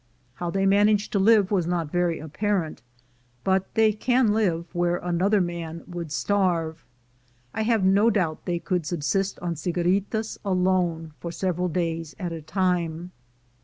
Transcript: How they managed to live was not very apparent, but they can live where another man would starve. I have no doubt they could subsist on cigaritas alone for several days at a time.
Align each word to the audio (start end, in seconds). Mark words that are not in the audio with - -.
How 0.33 0.49
they 0.49 0.65
managed 0.65 1.11
to 1.11 1.19
live 1.19 1.51
was 1.51 1.67
not 1.67 1.91
very 1.91 2.17
apparent, 2.17 2.81
but 3.43 3.71
they 3.75 3.93
can 3.93 4.33
live 4.33 4.65
where 4.73 4.95
another 4.97 5.39
man 5.39 5.83
would 5.85 6.11
starve. 6.11 6.83
I 7.53 7.61
have 7.61 7.83
no 7.83 8.09
doubt 8.09 8.45
they 8.45 8.57
could 8.57 8.87
subsist 8.87 9.37
on 9.41 9.53
cigaritas 9.55 10.39
alone 10.43 11.13
for 11.19 11.31
several 11.31 11.67
days 11.69 12.15
at 12.17 12.31
a 12.33 12.41
time. 12.41 13.11